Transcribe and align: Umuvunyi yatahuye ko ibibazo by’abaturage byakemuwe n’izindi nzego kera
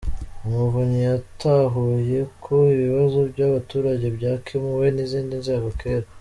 Umuvunyi 0.45 0.99
yatahuye 1.09 2.19
ko 2.43 2.55
ibibazo 2.73 3.19
by’abaturage 3.31 4.05
byakemuwe 4.17 4.87
n’izindi 4.95 5.35
nzego 5.43 5.69
kera 5.79 6.07